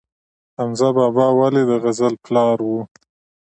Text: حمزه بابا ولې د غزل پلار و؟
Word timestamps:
حمزه 0.57 0.89
بابا 0.97 1.25
ولې 1.39 1.63
د 1.69 1.71
غزل 1.83 2.13
پلار 2.25 2.57
و؟ 2.67 2.71